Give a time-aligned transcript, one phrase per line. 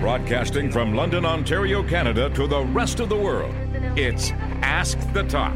[0.00, 3.52] Broadcasting from London, Ontario, Canada to the rest of the world,
[3.98, 4.30] it's
[4.62, 5.52] Ask the Top.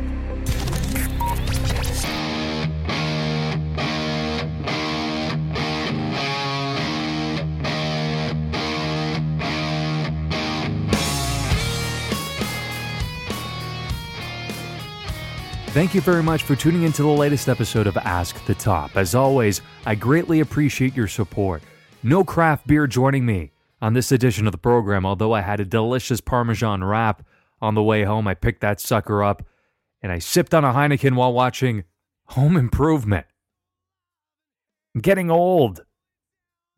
[15.68, 18.96] Thank you very much for tuning into the latest episode of Ask the Top.
[18.96, 21.62] As always, I greatly appreciate your support.
[22.02, 25.64] No craft beer joining me on this edition of the program, although I had a
[25.64, 27.26] delicious Parmesan wrap
[27.60, 28.28] on the way home.
[28.28, 29.44] I picked that sucker up
[30.00, 31.82] and I sipped on a Heineken while watching
[32.26, 33.26] Home Improvement.
[34.94, 35.84] I'm getting old.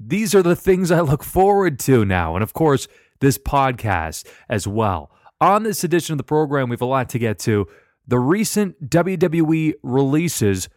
[0.00, 2.34] These are the things I look forward to now.
[2.36, 2.88] And of course,
[3.20, 5.10] this podcast as well.
[5.40, 7.68] On this edition of the program, we have a lot to get to
[8.06, 10.68] the recent WWE releases,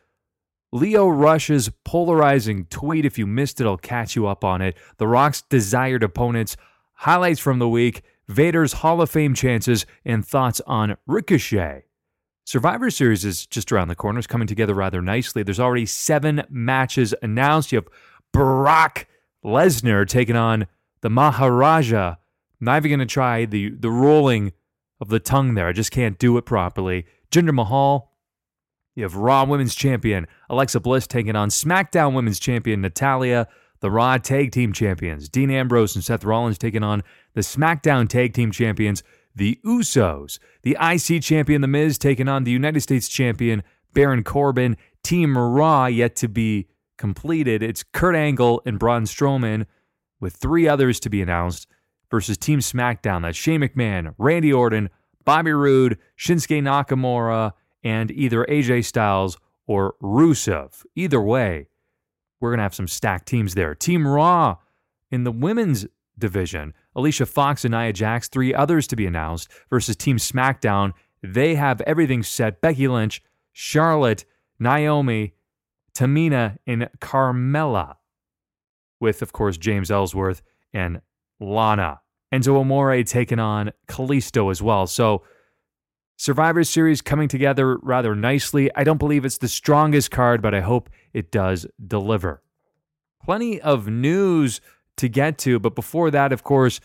[0.71, 3.05] Lio Rush's polarizing tweet.
[3.05, 4.76] If you missed it, I'll catch you up on it.
[4.98, 6.57] The Rock's desired opponents,
[6.93, 11.85] highlights from the week, Vader's Hall of Fame chances, and thoughts on Ricochet.
[12.43, 14.20] Survivor Series is just around the corner.
[14.20, 15.43] It's coming together rather nicely.
[15.43, 17.71] There's already seven matches announced.
[17.71, 17.90] You have
[18.31, 19.07] Brock
[19.43, 20.68] Lesnar taking on
[21.02, 22.15] the Maharaja.
[22.59, 24.54] not even going to try the, the rolling
[24.99, 25.68] of the tongue there.
[25.68, 27.05] I just can't do it properly.
[27.31, 28.13] Jinder Mahal.
[28.98, 33.48] You have Raw Women's Champion Alexa Bliss taking on SmackDown Women's Champion Natalya.
[33.79, 37.03] The Raw Tag Team Champions Dean Ambrose and Seth Rollins taking on
[37.35, 39.03] the SmackDown Tag Team Champions,
[39.35, 40.40] the Usos.
[40.63, 43.62] The IC Champion The Miz taking on the United States Champion
[43.93, 44.75] Baron Corbin.
[45.03, 47.62] Team Raw yet to be completed.
[47.62, 49.68] It's Kurt Angle and Braun Strowman
[50.20, 51.68] with three others to be announced
[52.09, 53.21] versus Team SmackDown.
[53.21, 54.90] That's Shane McMahon, Randy Orton,
[55.23, 57.53] Bobby Roode, Shinsuke Nakamura,
[57.88, 60.85] and either AJ Styles or Rusev.
[60.98, 61.70] Either way,
[62.41, 63.74] we're going to have some stacked teams there.
[63.74, 64.57] Team Raw
[65.09, 65.88] in the women's
[66.19, 70.91] division, Alicia Fox and Nia Jax, three others to be announced, versus Team SmackDown.
[71.24, 72.59] They have everything set.
[72.59, 74.25] Becky Lynch, Charlotte,
[74.59, 75.34] Naomi,
[75.96, 77.96] Tamina, and Carmella,
[79.00, 80.42] with, of course, James Ellsworth
[80.74, 81.00] and
[81.40, 82.02] Lana.
[82.34, 84.88] Enzo Amore taking on Kalisto as well.
[84.88, 85.24] So
[86.18, 88.70] Survivor Series coming together rather nicely.
[88.76, 92.42] I don't believe it's the strongest card, but I hope it does deliver.
[93.24, 94.60] Plenty of news
[94.98, 96.80] to get to, but before that, of course,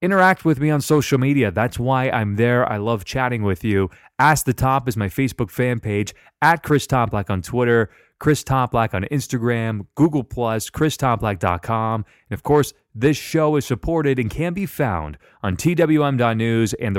[0.00, 1.52] interact with me on social media.
[1.52, 2.70] That's why I'm there.
[2.70, 3.88] I love chatting with you.
[4.18, 7.88] Ask the Top is my Facebook fan page, at Chris Toplack on Twitter,
[8.18, 14.30] Chris Toplack on Instagram, Google Plus, ChrisToplack.com, and of course, this show is supported and
[14.30, 16.96] can be found on TWM.news and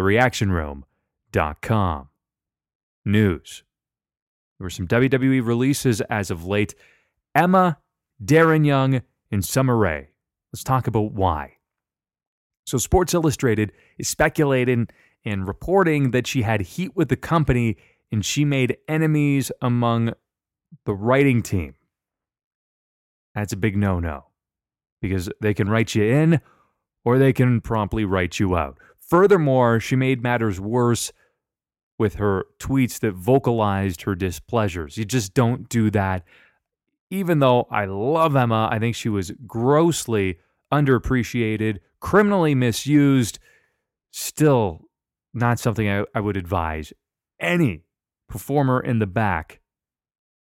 [1.34, 2.10] thereactionroom.com.
[3.06, 3.64] News.
[4.60, 6.74] There were some WWE releases as of late.
[7.36, 7.80] Emma,
[8.24, 9.02] Darren Young,
[9.32, 10.10] and Summer Rae.
[10.54, 11.58] Let's talk about why.
[12.66, 14.88] So, Sports Illustrated is speculating
[15.26, 17.78] and reporting that she had heat with the company
[18.12, 20.14] and she made enemies among
[20.86, 21.76] the writing team.
[23.36, 24.28] That's a big no no
[25.02, 26.40] because they can write you in
[27.04, 28.78] or they can promptly write you out.
[29.00, 31.12] Furthermore, she made matters worse
[32.04, 34.98] with her tweets that vocalized her displeasures.
[34.98, 36.26] You just don't do that.
[37.10, 43.40] Even though I love Emma, I think she was grossly underappreciated, criminally misused,
[44.12, 44.90] still
[45.34, 46.92] not something I, I would advise
[47.40, 47.86] any
[48.28, 49.62] performer in the back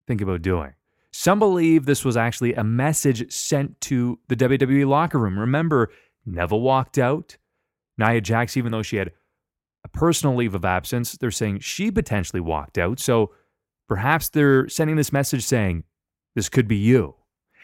[0.06, 0.74] think about doing.
[1.12, 5.40] Some believe this was actually a message sent to the WWE locker room.
[5.40, 5.92] Remember,
[6.26, 7.38] Neville walked out.
[7.98, 9.12] Nia Jax, even though she had
[9.84, 13.00] a personal leave of absence, they're saying she potentially walked out.
[13.00, 13.32] So
[13.88, 15.84] perhaps they're sending this message saying,
[16.36, 17.16] this could be you.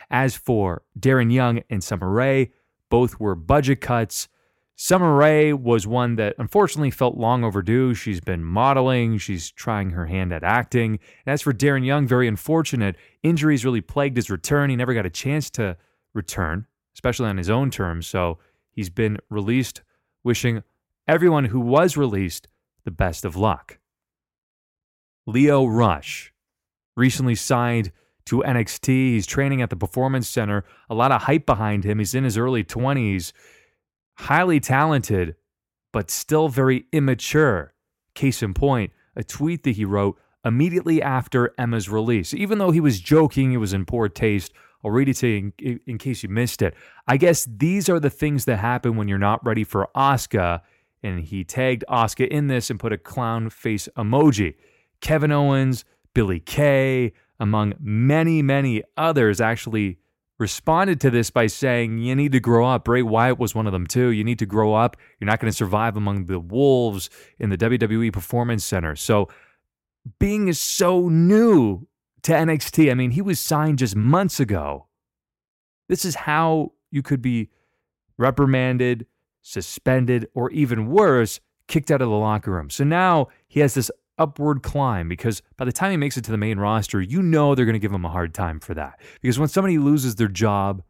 [0.10, 2.52] As for Darren Young and Summer Rae,
[2.90, 4.28] both were budget cuts.
[4.76, 7.94] Summer Rae was one that unfortunately felt long overdue.
[7.94, 11.00] She's been modeling, she's trying her hand at acting.
[11.26, 12.96] And as for Darren Young, very unfortunate.
[13.22, 14.70] Injuries really plagued his return.
[14.70, 15.78] He never got a chance to
[16.14, 18.08] return, especially on his own terms.
[18.08, 18.40] So
[18.72, 19.84] he's been released,
[20.24, 20.64] wishing
[21.08, 22.48] everyone who was released
[22.86, 23.80] the best of luck.
[25.26, 26.34] Lio Rush
[26.96, 27.92] recently signed
[28.26, 28.88] to NXT.
[28.88, 30.66] He's training at the Performance Center.
[30.90, 32.00] A lot of hype behind him.
[32.00, 33.32] He's in his early 20s
[34.16, 35.36] highly talented,
[35.92, 37.74] but still very immature.
[38.16, 42.34] Case in point, a tweet that he wrote immediately after Emma's release.
[42.34, 44.54] Even though he was joking, it was in poor taste.
[44.84, 46.76] I'll read it to you in, in case you missed it.
[47.08, 50.62] I guess these are the things that happen when you're not ready for Asuka.
[51.04, 54.56] And he tagged Asuka in this and put a clown face emoji.
[55.02, 55.84] Kevin Owens,
[56.14, 60.00] Billie Kay, among many, many others, actually
[60.40, 62.86] responded to this by saying, You need to grow up.
[62.86, 64.10] Bray Wyatt was one of them too.
[64.10, 64.98] You need to grow up.
[65.20, 68.96] You're not going to survive among the wolves in the WWE Performance Center.
[68.96, 69.30] So,
[70.20, 71.88] being so new
[72.24, 74.88] to NXT, I mean, he was signed just months ago.
[75.88, 77.50] This is how you could be
[78.18, 79.06] reprimanded,
[79.44, 82.72] suspended, or even worse, kicked out of the locker room.
[82.72, 86.32] So now he has this upward climb because by the time he makes it to
[86.32, 89.00] the main roster, you know they're going to give him a hard time for that.
[89.22, 90.82] Because when somebody loses their job,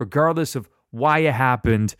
[0.00, 1.94] regardless of why it happened,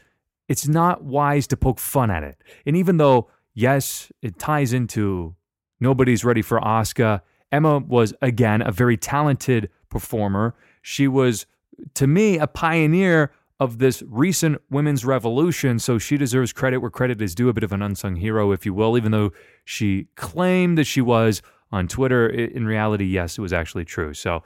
[0.48, 2.42] it's not wise to poke fun at it.
[2.64, 5.34] And even though, yes, it ties into
[5.80, 7.20] nobody's ready for Asuka,
[7.50, 10.54] Emma was, again, a very talented performer.
[10.82, 11.46] She was,
[11.94, 15.78] to me, a pioneer of this recent women's revolution.
[15.78, 18.64] So she deserves credit where credit is due, a bit of an unsung hero, if
[18.64, 19.32] you will, even though
[19.64, 22.28] she claimed that she was on Twitter.
[22.28, 24.14] In reality, yes, it was actually true.
[24.14, 24.42] So,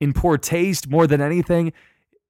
[0.00, 1.72] in poor taste, more than anything,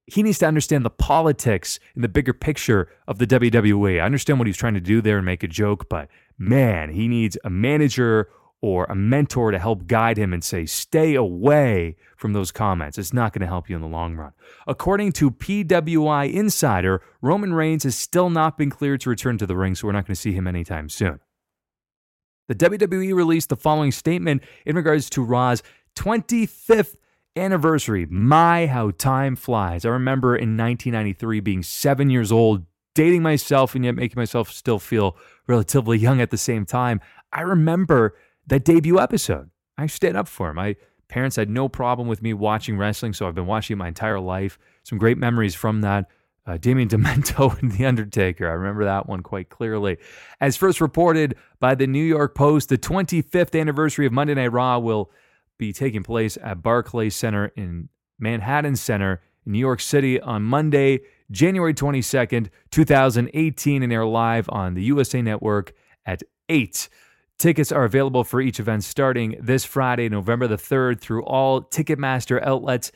[0.06, 4.00] he needs to understand the politics and the bigger picture of the WWE.
[4.00, 7.08] I understand what he's trying to do there and make a joke, but man, he
[7.08, 8.29] needs a manager
[8.62, 12.96] or a mentor to help guide him and say, stay away from those comments.
[12.96, 14.32] It's not going to help you in the long run.
[14.68, 19.56] According to PWI Insider, Roman Reigns has still not been cleared to return to the
[19.56, 21.18] ring, so we're not going to see him anytime soon.
[22.46, 25.64] The WWE released the following statement in regards to Raw's
[25.96, 26.94] 25th
[27.34, 28.06] anniversary.
[28.06, 29.84] My, how time flies.
[29.84, 32.64] I remember in 1993 being seven years old,
[32.94, 35.16] dating myself, and yet making myself still feel
[35.48, 37.00] relatively young at the same time.
[37.32, 38.14] I remember
[38.46, 39.50] that debut episode.
[39.78, 40.56] I stayed up for him.
[40.56, 40.76] My
[41.08, 44.20] parents had no problem with me watching wrestling, so I've been watching it my entire
[44.20, 44.58] life.
[44.82, 46.08] Some great memories from that.
[46.44, 48.48] Uh, Damien Demento and The Undertaker.
[48.48, 49.98] I remember that one quite clearly.
[50.40, 54.78] As first reported by the New York Post, the 25th anniversary of Monday Night Raw
[54.78, 55.10] will
[55.58, 57.88] be taking place at Barclays Center in
[58.18, 61.00] Manhattan Center in New York City on Monday,
[61.30, 65.72] January 22nd, 2018, and air live on the USA Network
[66.06, 66.88] at 8.
[67.42, 72.40] Tickets are available for each event starting this Friday, November the 3rd, through all Ticketmaster
[72.46, 72.92] outlets,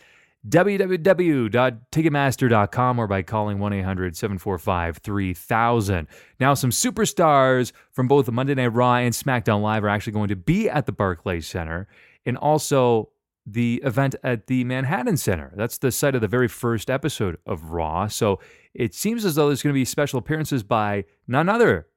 [0.48, 6.06] www.ticketmaster.com, or by calling 1 800 745 3000.
[6.38, 10.37] Now, some superstars from both Monday Night Raw and SmackDown Live are actually going to
[10.37, 11.88] be at the Barclays Center
[12.25, 13.10] and also
[13.44, 15.52] the event at the Manhattan Center.
[15.56, 18.06] That's the site of the very first episode of Raw.
[18.06, 18.38] So
[18.75, 21.88] it seems as though there's going to be special appearances by none other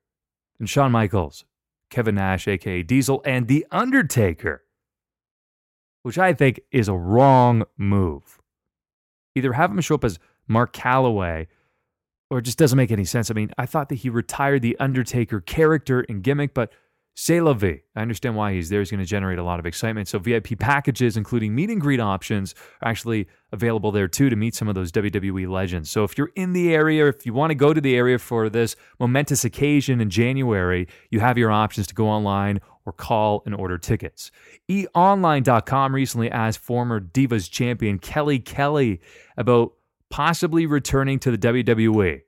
[0.57, 1.45] than Shawn Michaels,
[1.89, 4.63] Kevin Nash, aka Diesel, and The Undertaker,
[6.03, 8.39] which I think is a wrong move.
[9.35, 11.47] Either have him show up as Mark Calaway,
[12.29, 13.31] or it just doesn't make any sense.
[13.31, 16.71] I mean, I thought that he retired the Undertaker character and gimmick, but
[17.21, 17.81] C'est la vie.
[17.97, 18.79] I understand why he's there.
[18.79, 20.07] He's going to generate a lot of excitement.
[20.07, 24.55] So VIP packages, including meet and greet options, are actually available there too to meet
[24.55, 25.89] some of those WWE legends.
[25.89, 28.49] So if you're in the area, if you want to go to the area for
[28.49, 33.53] this momentous occasion in January, you have your options to go online or call and
[33.53, 34.31] order tickets.
[34.69, 39.01] eOnline.com recently asked former Divas champion Kelly Kelly
[39.35, 39.73] about
[40.09, 42.21] possibly returning to the WWE.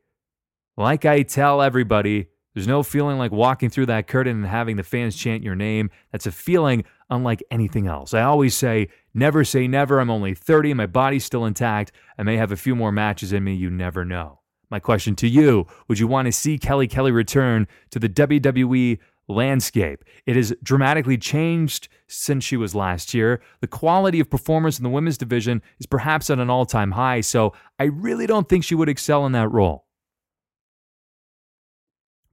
[0.76, 4.84] Like I tell everybody, there's no feeling like walking through that curtain and having the
[4.84, 5.90] fans chant your name.
[6.12, 8.14] That's a feeling unlike anything else.
[8.14, 10.00] I always say, never say never.
[10.00, 11.92] I'm only 30, my body's still intact.
[12.18, 13.54] I may have a few more matches in me.
[13.54, 14.40] You never know.
[14.70, 19.00] My question to you Would you want to see Kelly Kelly return to the WWE
[19.28, 20.04] landscape?
[20.26, 23.42] It has dramatically changed since she was last year.
[23.60, 27.22] The quality of performance in the women's division is perhaps at an all time high,
[27.22, 29.86] so I really don't think she would excel in that role.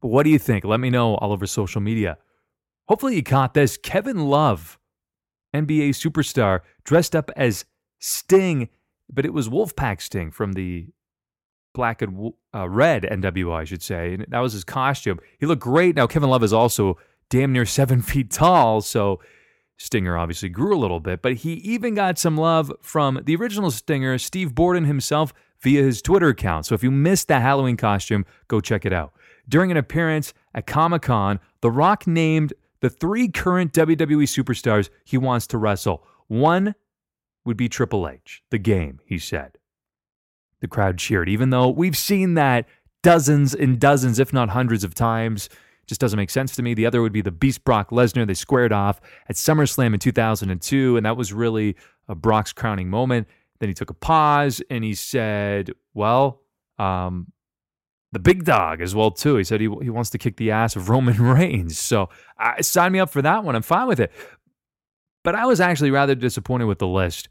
[0.01, 0.65] But what do you think?
[0.65, 2.19] Let me know all over social media.
[2.89, 3.77] Hopefully, you caught this.
[3.77, 4.79] Kevin Love,
[5.55, 7.65] NBA superstar, dressed up as
[7.99, 8.69] Sting,
[9.13, 10.87] but it was Wolfpack Sting from the
[11.75, 14.15] black and uh, red NWO, I should say.
[14.15, 15.21] And that was his costume.
[15.39, 15.97] He looked great.
[15.97, 19.21] Now, Kevin Love is also damn near seven feet tall, so
[19.79, 23.71] Stinger obviously grew a little bit, but he even got some love from the original
[23.71, 26.67] Stinger, Steve Borden himself, via his Twitter account.
[26.67, 29.13] So if you missed that Halloween costume, go check it out.
[29.49, 35.19] During an appearance at Comic Con, The Rock named the three current WWE superstars he
[35.19, 36.05] wants to wrestle.
[36.29, 36.75] One
[37.45, 39.59] would be Triple H, the game, he said.
[40.61, 42.67] The crowd cheered, even though we've seen that
[43.03, 45.49] dozens and dozens, if not hundreds of times.
[45.87, 46.75] Just doesn't make sense to me.
[46.75, 48.27] The other would be the Beast Brock Lesnar.
[48.27, 51.77] They squared off at SummerSlam in 2002, and that was really
[52.09, 53.27] a Brock's crowning moment.
[53.61, 56.43] Then he took a pause and he said, Well,
[56.79, 57.33] um,
[58.13, 59.37] the big dog as well too.
[59.37, 61.79] He said he he wants to kick the ass of Roman Reigns.
[61.79, 63.55] So I sign me up for that one.
[63.57, 64.13] I'm fine with it.
[65.25, 67.29] But I was actually rather disappointed with the list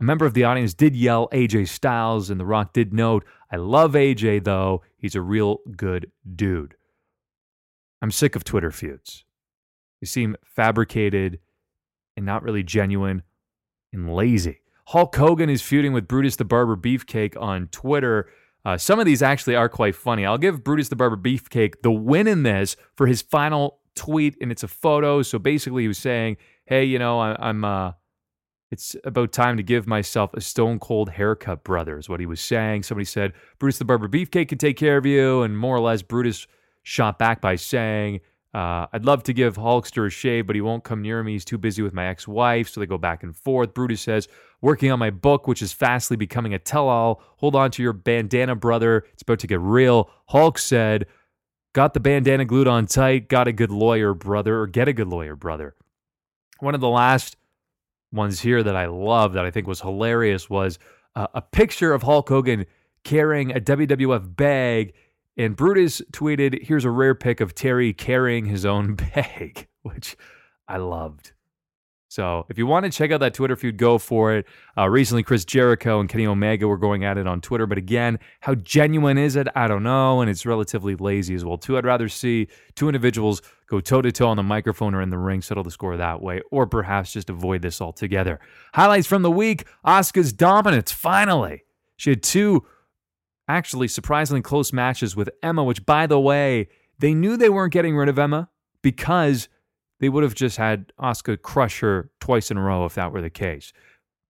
[0.00, 3.56] A member of the audience did yell AJ Styles, and The Rock did note, I
[3.56, 4.82] love AJ though.
[4.96, 6.74] He's a real good dude.
[8.02, 9.24] I'm sick of Twitter feuds.
[10.00, 11.40] They seem fabricated
[12.16, 13.22] and not really genuine
[13.92, 14.60] and lazy.
[14.86, 18.28] Hulk Hogan is feuding with Brutus the Barber Beefcake on Twitter.
[18.64, 20.26] Uh, some of these actually are quite funny.
[20.26, 24.50] I'll give Brutus the Barber Beefcake the win in this for his final tweet, and
[24.52, 25.22] it's a photo.
[25.22, 26.36] So basically, he was saying,
[26.66, 27.92] "Hey, you know, I, am uh,
[28.70, 32.40] it's about time to give myself a stone cold haircut, brother." Is what he was
[32.40, 32.82] saying.
[32.82, 36.02] Somebody said Brutus the Barber Beefcake can take care of you, and more or less,
[36.02, 36.46] Brutus
[36.82, 38.20] shot back by saying,
[38.54, 41.32] uh, I'd love to give Hulkster a shave, but he won't come near me.
[41.32, 42.68] He's too busy with my ex wife.
[42.68, 43.74] So they go back and forth.
[43.74, 44.28] Brutus says,
[44.60, 47.22] Working on my book, which is fastly becoming a tell all.
[47.36, 49.04] Hold on to your bandana, brother.
[49.12, 50.10] It's about to get real.
[50.26, 51.06] Hulk said,
[51.74, 53.28] Got the bandana glued on tight.
[53.28, 55.74] Got a good lawyer, brother, or get a good lawyer, brother.
[56.60, 57.36] One of the last
[58.10, 60.78] ones here that I love that I think was hilarious was
[61.14, 62.64] uh, a picture of Hulk Hogan
[63.04, 64.94] carrying a WWF bag
[65.38, 70.16] and Brutus tweeted, Here's a rare pic of Terry carrying his own bag, which
[70.66, 71.32] I loved.
[72.10, 74.46] So if you want to check out that Twitter feud, go for it.
[74.76, 77.66] Uh, recently, Chris Jericho and Kenny Omega were going at it on Twitter.
[77.66, 79.46] But again, how genuine is it?
[79.54, 80.22] I don't know.
[80.22, 81.76] And it's relatively lazy as well, too.
[81.76, 85.18] I'd rather see two individuals go toe to toe on the microphone or in the
[85.18, 88.40] ring, settle the score that way, or perhaps just avoid this altogether.
[88.72, 91.64] Highlights from the week Asuka's dominance, finally.
[91.98, 92.64] She had two
[93.48, 97.96] actually surprisingly close matches with Emma, which, by the way, they knew they weren't getting
[97.96, 98.50] rid of Emma
[98.82, 99.48] because
[100.00, 103.22] they would have just had Asuka crush her twice in a row if that were
[103.22, 103.72] the case.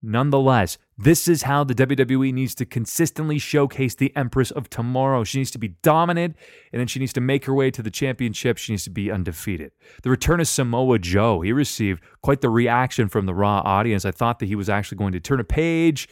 [0.01, 5.25] Nonetheless, this is how the WWE needs to consistently showcase the Empress of Tomorrow.
[5.25, 6.37] She needs to be dominant,
[6.71, 8.57] and then she needs to make her way to the championship.
[8.57, 9.73] She needs to be undefeated.
[10.03, 14.05] The return of Samoa Joe, he received quite the reaction from the Raw audience.
[14.05, 16.07] I thought that he was actually going to turn a page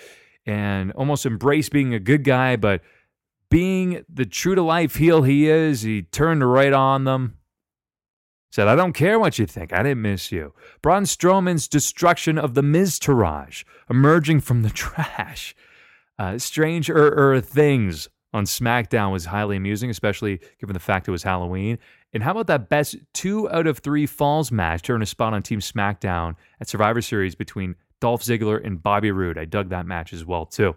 [0.46, 2.82] and almost embrace being a good guy, but
[3.50, 7.38] being the true to life heel he is, he turned right on them.
[8.52, 9.74] Said, I don't care what you think.
[9.74, 10.54] I didn't miss you.
[10.82, 15.56] Braun Strowman's destruction of the Miz Miztourage, emerging from the trash.
[16.18, 21.12] Uh, strange er, er things on SmackDown was highly amusing, especially given the fact it
[21.12, 21.78] was Halloween.
[22.14, 25.34] And how about that best two out of three falls match to earn a spot
[25.34, 29.38] on Team SmackDown at Survivor Series between Dolph Ziggler and Bobby Roode?
[29.38, 30.76] I dug that match as well, too.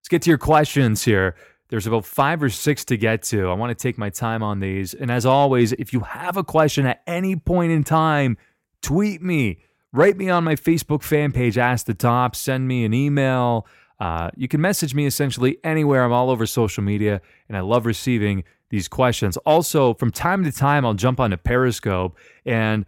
[0.00, 1.36] Let's get to your questions here.
[1.68, 3.48] There's about five or six to get to.
[3.48, 4.92] I want to take my time on these.
[4.92, 8.36] And as always, if you have a question at any point in time,
[8.82, 9.60] tweet me,
[9.92, 13.66] write me on my Facebook fan page, Ask the Top, send me an email.
[14.00, 16.02] Uh, you can message me essentially anywhere.
[16.02, 19.36] I'm all over social media, and I love receiving these questions.
[19.38, 22.16] Also, from time to time, I'll jump onto Periscope
[22.46, 22.86] and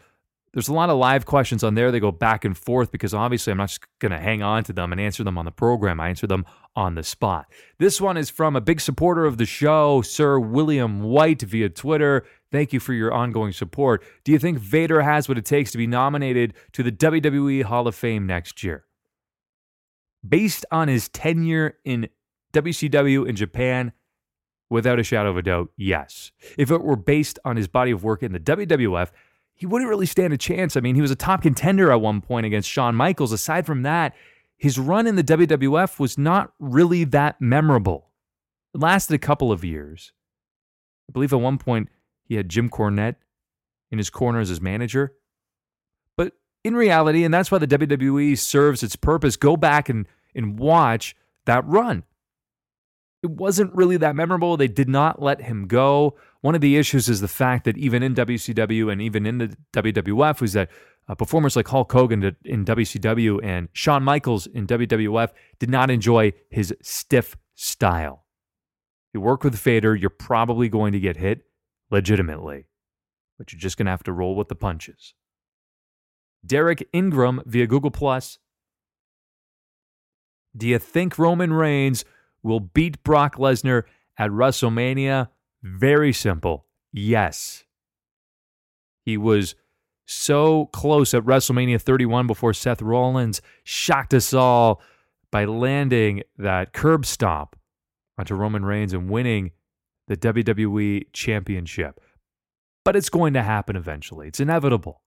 [0.53, 1.91] there's a lot of live questions on there.
[1.91, 4.73] They go back and forth because obviously I'm not just going to hang on to
[4.73, 5.99] them and answer them on the program.
[5.99, 6.45] I answer them
[6.77, 7.51] on the spot.
[7.79, 12.27] This one is from a big supporter of the show, Sir William White, via Twitter.
[12.51, 14.05] Thank you for your ongoing support.
[14.25, 17.89] Do you think Vader has what it takes to be nominated to the WWE Hall
[17.89, 18.85] of Fame next year?
[20.27, 22.09] Based on his tenure in
[22.53, 23.93] WCW in Japan,
[24.69, 26.31] without a shadow of a doubt, yes.
[26.57, 29.11] If it were based on his body of work in the WWF,
[29.63, 30.77] he wouldn't really stand a chance.
[30.77, 33.31] I mean, he was a top contender at one point against Shawn Michaels.
[33.31, 34.13] Aside from that,
[34.57, 38.11] his run in the WWF was not really that memorable.
[38.75, 40.11] It lasted a couple of years.
[41.09, 41.91] I believe at one point
[42.25, 43.15] he had Jim Cornette
[43.93, 45.13] in his corner as his manager.
[46.17, 46.33] But
[46.65, 51.15] in reality, and that's why the WWE serves its purpose, go back and, and watch
[51.47, 52.03] that run
[53.23, 54.57] it wasn't really that memorable.
[54.57, 56.17] They did not let him go.
[56.43, 59.57] One of the issues is the fact that even in WCW and even in the
[59.73, 60.71] WWF was that
[61.09, 66.33] uh, performers like Hulk Hogan in WCW and Shawn Michaels in WWF did not enjoy
[66.51, 68.27] his stiff style.
[69.15, 71.43] You work with Vader, you're probably going to get hit
[71.91, 72.67] legitimately,
[73.39, 75.15] but you're just going to have to roll with the punches.
[76.45, 78.39] Derek Ingram via Google Plus.
[80.57, 82.05] Do you think Roman Reigns
[82.43, 83.85] will beat Brock Lesnar
[84.19, 85.29] at WrestleMania?
[85.63, 86.67] Very simple.
[86.93, 87.65] Yes.
[89.05, 89.55] He was
[90.07, 94.83] so close at WrestleMania 31 before Seth Rollins shocked us all
[95.31, 97.57] by landing that curb stomp
[98.19, 99.53] onto Roman Reigns and winning
[100.09, 102.01] the WWE Championship.
[102.85, 104.29] But it's going to happen eventually.
[104.29, 105.03] It's inevitable.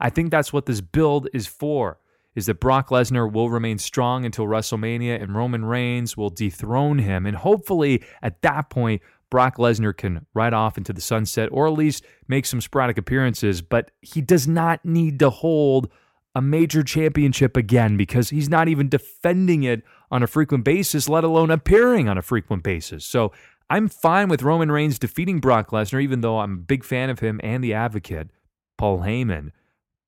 [0.00, 1.98] I think that's what this build is for
[2.34, 7.24] is that Brock Lesnar will remain strong until WrestleMania and Roman Reigns will dethrone him.
[7.24, 11.72] And hopefully at that point, Brock Lesnar can ride off into the sunset or at
[11.72, 15.90] least make some sporadic appearances, but he does not need to hold
[16.34, 21.24] a major championship again because he's not even defending it on a frequent basis, let
[21.24, 23.04] alone appearing on a frequent basis.
[23.04, 23.32] So
[23.68, 27.20] I'm fine with Roman Reigns defeating Brock Lesnar, even though I'm a big fan of
[27.20, 28.30] him and the advocate,
[28.78, 29.50] Paul Heyman.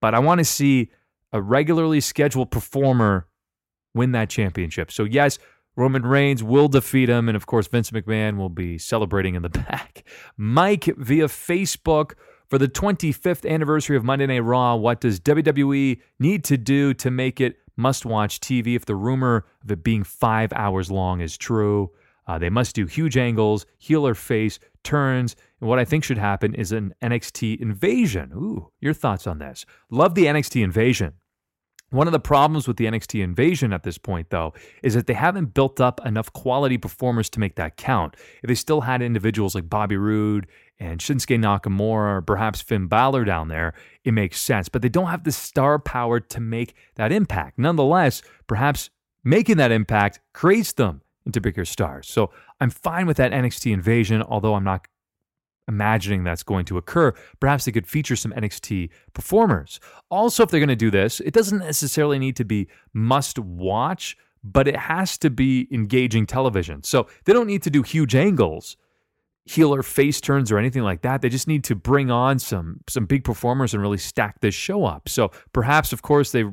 [0.00, 0.90] But I want to see
[1.32, 3.26] a regularly scheduled performer
[3.94, 4.92] win that championship.
[4.92, 5.38] So, yes,
[5.78, 7.28] Roman Reigns will defeat him.
[7.28, 10.02] And of course, Vince McMahon will be celebrating in the back.
[10.36, 12.14] Mike via Facebook
[12.48, 14.74] for the 25th anniversary of Monday Night Raw.
[14.74, 19.46] What does WWE need to do to make it must watch TV if the rumor
[19.62, 21.92] of it being five hours long is true?
[22.26, 26.18] Uh, they must do huge angles, heel or face, turns, and what I think should
[26.18, 28.32] happen is an NXT invasion.
[28.34, 29.64] Ooh, your thoughts on this?
[29.90, 31.14] Love the NXT invasion.
[31.90, 34.52] One of the problems with the NXT invasion at this point, though,
[34.82, 38.14] is that they haven't built up enough quality performers to make that count.
[38.42, 40.46] If they still had individuals like Bobby Roode
[40.78, 43.72] and Shinsuke Nakamura or perhaps Finn Balor down there,
[44.04, 44.68] it makes sense.
[44.68, 47.58] But they don't have the star power to make that impact.
[47.58, 48.90] Nonetheless, perhaps
[49.24, 52.06] making that impact creates them into bigger stars.
[52.06, 52.30] So
[52.60, 54.86] I'm fine with that NXT invasion, although I'm not
[55.68, 57.12] imagining that's going to occur.
[57.38, 59.78] Perhaps they could feature some NXT performers.
[60.10, 64.16] Also, if they're going to do this, it doesn't necessarily need to be must watch,
[64.42, 66.82] but it has to be engaging television.
[66.82, 68.76] So they don't need to do huge angles,
[69.44, 71.22] heel or face turns or anything like that.
[71.22, 74.84] They just need to bring on some some big performers and really stack this show
[74.84, 75.08] up.
[75.08, 76.44] So perhaps, of course, they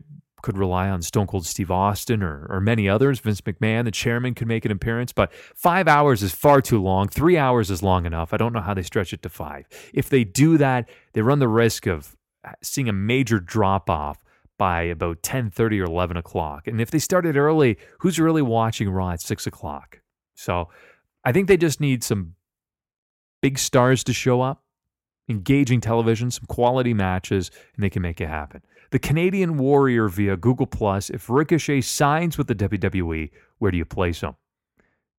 [0.46, 3.20] could rely on Stone Cold Steve Austin or, or many others.
[3.20, 7.08] Vince McMahon, the chairman, could make an appearance, but five hours is far too long.
[7.08, 8.32] Three hours is long enough.
[8.32, 9.68] I don't know how they stretch it to five.
[9.92, 12.16] If they do that, they run the risk of
[12.62, 14.24] seeing a major drop off
[14.60, 16.68] by about 10.30 or 11 o'clock.
[16.68, 20.02] And if they started early, who's really watching Raw at 6 o'clock?
[20.36, 20.70] So
[21.24, 22.36] I think they just need some
[23.42, 24.64] big stars to show up,
[25.28, 28.62] engaging television, some quality matches, and they can make it happen
[28.96, 31.10] the Canadian Warrior via Google Plus.
[31.10, 34.38] If Ricochet signs with the WWE, where do you place him?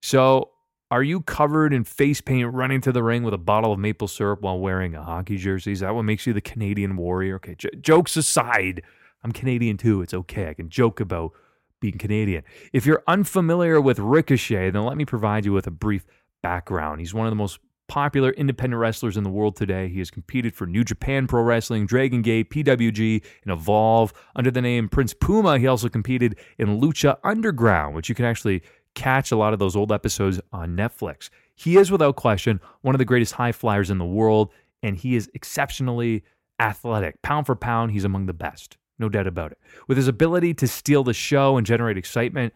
[0.00, 0.52] So,
[0.90, 4.08] are you covered in face paint running to the ring with a bottle of maple
[4.08, 5.72] syrup while wearing a hockey jersey?
[5.72, 7.36] Is that what makes you the Canadian Warrior?
[7.36, 8.80] Okay, j- jokes aside,
[9.22, 10.00] I'm Canadian too.
[10.00, 10.48] It's okay.
[10.48, 11.32] I can joke about
[11.78, 12.44] being Canadian.
[12.72, 16.06] If you're unfamiliar with Ricochet, then let me provide you with a brief
[16.42, 17.00] background.
[17.00, 19.88] He's one of the most popular independent wrestlers in the world today.
[19.88, 24.12] He has competed for New Japan Pro Wrestling, Dragon Gate, PWG, and Evolve.
[24.34, 28.62] Under the name Prince Puma, he also competed in Lucha Underground, which you can actually
[28.94, 31.30] catch a lot of those old episodes on Netflix.
[31.54, 35.16] He is, without question, one of the greatest high flyers in the world, and he
[35.16, 36.22] is exceptionally
[36.58, 37.20] athletic.
[37.22, 38.76] Pound for pound, he's among the best.
[38.98, 39.58] No doubt about it.
[39.88, 42.52] With his ability to steal the show and generate excitement,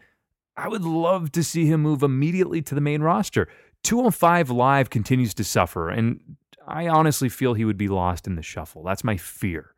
[0.57, 3.47] I would love to see him move immediately to the main roster.
[3.83, 6.19] 205 Live continues to suffer, and
[6.67, 8.83] I honestly feel he would be lost in the shuffle.
[8.83, 9.73] That's my fear.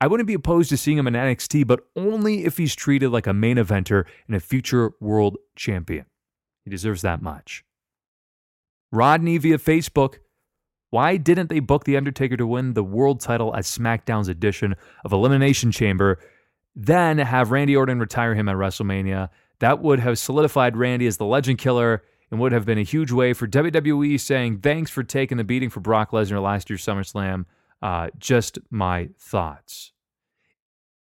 [0.00, 3.26] I wouldn't be opposed to seeing him in NXT, but only if he's treated like
[3.26, 6.06] a main eventer and a future world champion.
[6.64, 7.64] He deserves that much.
[8.92, 10.16] Rodney via Facebook.
[10.90, 15.12] Why didn't they book The Undertaker to win the world title at SmackDown's edition of
[15.12, 16.18] Elimination Chamber,
[16.74, 19.28] then have Randy Orton retire him at WrestleMania?
[19.58, 23.10] That would have solidified Randy as the legend killer and would have been a huge
[23.10, 27.44] way for WWE saying thanks for taking the beating for Brock Lesnar last year's SummerSlam.
[27.80, 29.92] Uh, just my thoughts.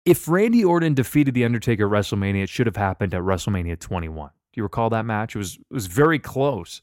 [0.04, 4.30] If Randy Orton defeated The Undertaker at WrestleMania, it should have happened at WrestleMania 21.
[4.30, 5.34] Do you recall that match?
[5.34, 6.80] It was, it was very close.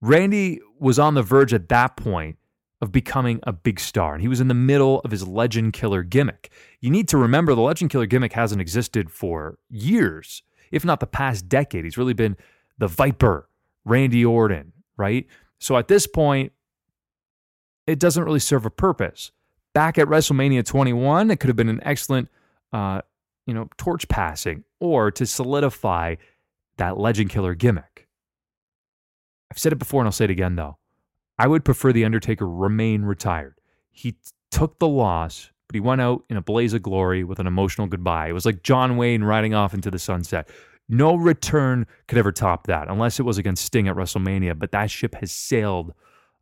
[0.00, 2.38] Randy was on the verge at that point
[2.80, 6.02] of becoming a big star, and he was in the middle of his legend killer
[6.02, 6.50] gimmick.
[6.80, 11.06] You need to remember the legend killer gimmick hasn't existed for years, if not the
[11.06, 11.84] past decade.
[11.84, 12.36] He's really been
[12.78, 13.48] the Viper
[13.84, 15.26] Randy Orton, right?
[15.58, 16.52] So at this point,
[17.86, 19.32] it doesn't really serve a purpose.
[19.74, 22.28] Back at WrestleMania 21, it could have been an excellent,
[22.72, 23.02] uh,
[23.46, 26.16] you know, torch passing or to solidify
[26.76, 28.08] that legend killer gimmick.
[29.50, 30.78] I've said it before and I'll say it again though.
[31.38, 33.56] I would prefer The Undertaker remain retired.
[33.90, 34.18] He t-
[34.50, 37.86] took the loss, but he went out in a blaze of glory with an emotional
[37.86, 38.28] goodbye.
[38.28, 40.48] It was like John Wayne riding off into the sunset.
[40.92, 44.90] No return could ever top that unless it was against Sting at WrestleMania, but that
[44.90, 45.94] ship has sailed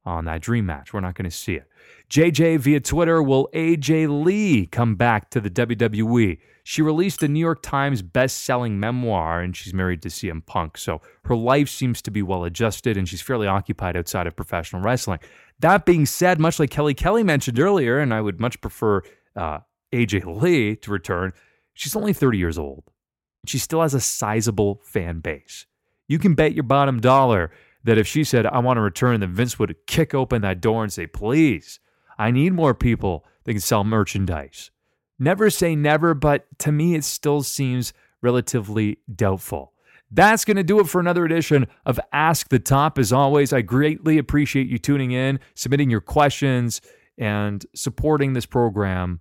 [0.04, 0.92] on that dream match.
[0.92, 1.68] We're not going to see it.
[2.10, 6.40] JJ via Twitter will AJ Lee come back to the WWE?
[6.64, 10.78] She released the New York Times best-selling memoir and she's married to CM Punk.
[10.78, 14.82] So her life seems to be well adjusted and she's fairly occupied outside of professional
[14.82, 15.20] wrestling.
[15.60, 19.02] That being said, much like Kelly Kelly mentioned earlier, and I would much prefer
[19.36, 19.60] uh,
[19.92, 21.34] AJ Lee to return,
[21.72, 22.82] she's only 30 years old
[23.46, 25.66] she still has a sizable fan base.
[26.09, 27.50] You can bet your bottom dollar
[27.85, 30.83] that if she said, I want to return, then Vince would kick open that door
[30.83, 31.81] and say, Please,
[32.18, 34.70] I need more people that can sell merchandise.
[35.18, 39.72] Never say never, but to me, it still seems relatively doubtful.
[40.11, 42.98] That's going to do it for another edition of Ask the Top.
[42.98, 46.81] As always, I greatly appreciate you tuning in, submitting your questions,
[47.16, 49.20] and supporting this program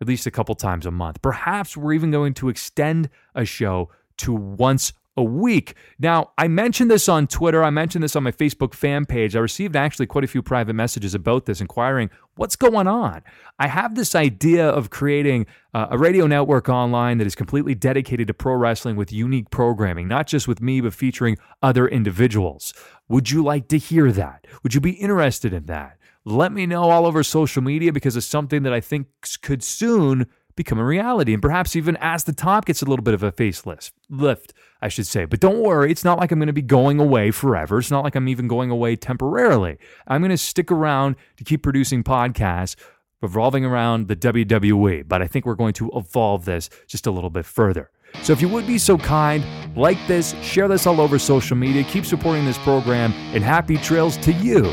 [0.00, 1.20] at least a couple times a month.
[1.22, 5.74] Perhaps we're even going to extend a show to once a week.
[5.98, 7.62] Now, I mentioned this on Twitter.
[7.62, 9.36] I mentioned this on my Facebook fan page.
[9.36, 13.22] I received actually quite a few private messages about this, inquiring what's going on.
[13.58, 18.28] I have this idea of creating uh, a radio network online that is completely dedicated
[18.28, 22.72] to pro wrestling with unique programming, not just with me, but featuring other individuals.
[23.08, 24.46] Would you like to hear that?
[24.62, 25.98] Would you be interested in that?
[26.24, 29.08] Let me know all over social media because it's something that I think
[29.42, 33.14] could soon become a reality and perhaps even Ask the Top gets a little bit
[33.14, 34.52] of a facelift lift
[34.82, 35.24] I should say.
[35.24, 37.78] But don't worry, it's not like I'm going to be going away forever.
[37.78, 39.78] It's not like I'm even going away temporarily.
[40.06, 42.76] I'm going to stick around to keep producing podcasts
[43.20, 47.28] revolving around the WWE, but I think we're going to evolve this just a little
[47.28, 47.90] bit further.
[48.22, 49.44] So if you would be so kind,
[49.76, 54.16] like this, share this all over social media, keep supporting this program, and happy trails
[54.18, 54.72] to you